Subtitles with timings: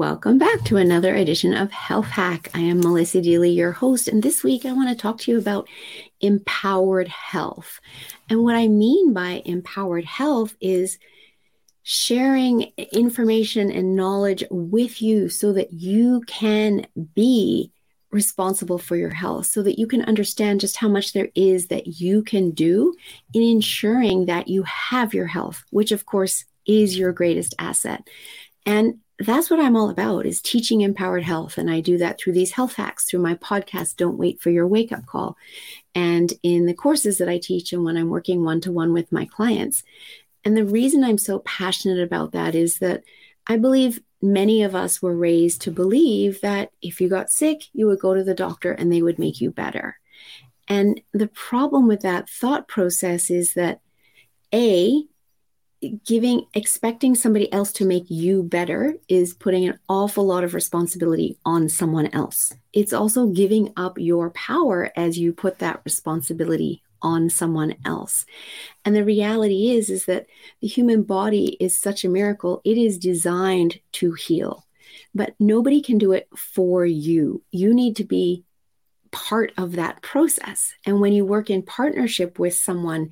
[0.00, 2.48] Welcome back to another edition of Health Hack.
[2.54, 5.36] I am Melissa Deely, your host, and this week I want to talk to you
[5.36, 5.68] about
[6.22, 7.80] empowered health.
[8.30, 10.98] And what I mean by empowered health is
[11.82, 17.70] sharing information and knowledge with you so that you can be
[18.10, 22.00] responsible for your health, so that you can understand just how much there is that
[22.00, 22.94] you can do
[23.34, 28.08] in ensuring that you have your health, which of course is your greatest asset.
[28.64, 31.58] And that's what I'm all about is teaching empowered health.
[31.58, 34.66] And I do that through these health hacks, through my podcast, Don't Wait for Your
[34.66, 35.36] Wake Up Call,
[35.94, 39.12] and in the courses that I teach and when I'm working one to one with
[39.12, 39.82] my clients.
[40.44, 43.02] And the reason I'm so passionate about that is that
[43.46, 47.86] I believe many of us were raised to believe that if you got sick, you
[47.86, 49.98] would go to the doctor and they would make you better.
[50.68, 53.80] And the problem with that thought process is that
[54.54, 55.04] A,
[56.04, 61.38] giving expecting somebody else to make you better is putting an awful lot of responsibility
[61.44, 62.52] on someone else.
[62.72, 68.26] It's also giving up your power as you put that responsibility on someone else.
[68.84, 70.26] And the reality is is that
[70.60, 72.60] the human body is such a miracle.
[72.64, 74.66] It is designed to heal
[75.14, 77.42] but nobody can do it for you.
[77.50, 78.44] You need to be
[79.10, 80.72] part of that process.
[80.86, 83.10] And when you work in partnership with someone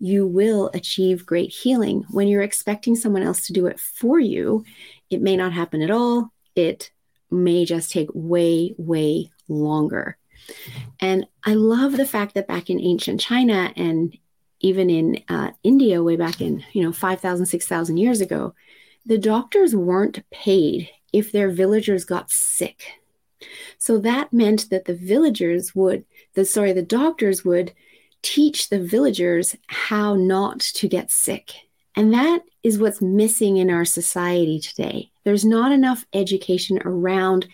[0.00, 2.04] you will achieve great healing.
[2.10, 4.64] When you're expecting someone else to do it for you,
[5.10, 6.32] it may not happen at all.
[6.56, 6.90] It
[7.30, 10.16] may just take way, way longer.
[10.98, 14.16] And I love the fact that back in ancient China and
[14.60, 18.54] even in uh, India, way back in, you know, 5,000, 6,000 years ago,
[19.04, 23.00] the doctors weren't paid if their villagers got sick.
[23.78, 26.04] So that meant that the villagers would,
[26.34, 27.72] the sorry, the doctors would
[28.22, 31.52] teach the villagers how not to get sick.
[31.96, 35.10] And that is what's missing in our society today.
[35.24, 37.48] There's not enough education around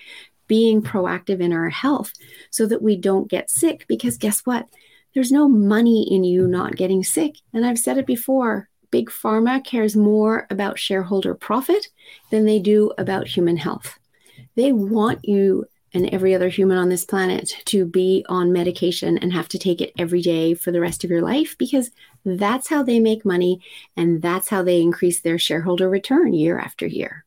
[0.47, 2.12] being proactive in our health
[2.50, 3.84] so that we don't get sick.
[3.89, 4.69] Because guess what?
[5.14, 7.37] There's no money in you not getting sick.
[7.53, 11.88] And I've said it before Big Pharma cares more about shareholder profit
[12.31, 13.98] than they do about human health.
[14.54, 19.32] They want you and every other human on this planet to be on medication and
[19.32, 21.91] have to take it every day for the rest of your life because
[22.24, 23.60] that's how they make money
[23.97, 27.24] and that's how they increase their shareholder return year after year.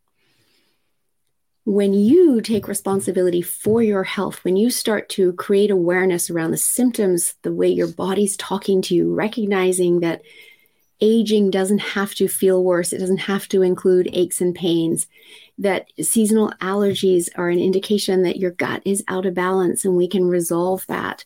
[1.65, 6.57] When you take responsibility for your health, when you start to create awareness around the
[6.57, 10.23] symptoms, the way your body's talking to you, recognizing that
[11.01, 15.07] aging doesn't have to feel worse, it doesn't have to include aches and pains
[15.59, 20.07] that seasonal allergies are an indication that your gut is out of balance and we
[20.07, 21.25] can resolve that.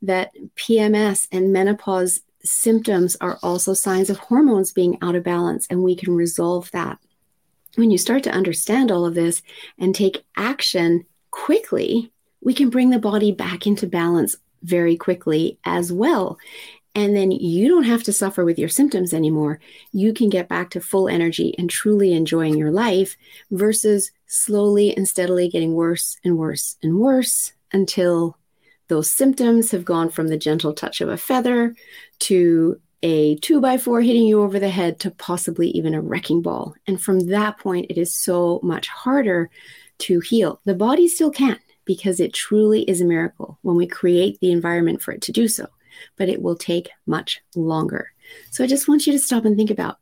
[0.00, 5.82] That PMS and menopause symptoms are also signs of hormones being out of balance and
[5.82, 6.98] we can resolve that.
[7.74, 9.42] When you start to understand all of this
[9.76, 15.92] and take action quickly, we can bring the body back into balance very quickly as
[15.92, 16.38] well.
[16.94, 19.58] And then you don't have to suffer with your symptoms anymore.
[19.92, 23.16] You can get back to full energy and truly enjoying your life
[23.50, 28.38] versus slowly and steadily getting worse and worse and worse until
[28.88, 31.74] those symptoms have gone from the gentle touch of a feather
[32.20, 36.42] to a two by four hitting you over the head to possibly even a wrecking
[36.42, 36.74] ball.
[36.86, 39.50] And from that point, it is so much harder
[39.98, 40.60] to heal.
[40.64, 45.02] The body still can because it truly is a miracle when we create the environment
[45.02, 45.66] for it to do so
[46.16, 48.12] but it will take much longer.
[48.50, 49.98] So I just want you to stop and think about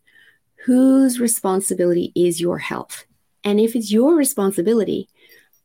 [0.64, 3.04] whose responsibility is your health?
[3.44, 5.08] And if it's your responsibility,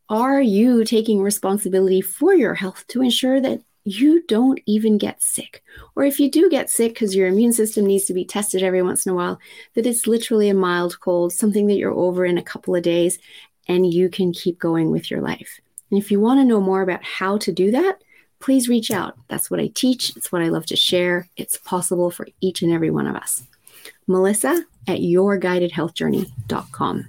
[0.09, 5.63] are you taking responsibility for your health to ensure that you don't even get sick?
[5.95, 8.81] Or if you do get sick because your immune system needs to be tested every
[8.81, 9.39] once in a while,
[9.75, 13.19] that it's literally a mild cold, something that you're over in a couple of days,
[13.67, 15.59] and you can keep going with your life.
[15.91, 18.01] And if you want to know more about how to do that,
[18.39, 19.15] please reach out.
[19.27, 20.15] That's what I teach.
[20.15, 21.27] It's what I love to share.
[21.37, 23.43] It's possible for each and every one of us.
[24.07, 27.07] Melissa at yourguidedhealthjourney.com.